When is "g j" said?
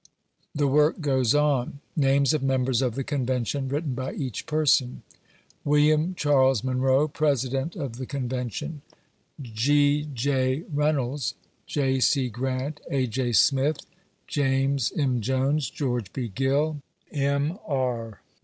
9.39-10.63